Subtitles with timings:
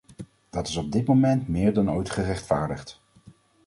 [0.49, 3.01] Dat is op dit moment meer dan ooit gerechtvaardigd.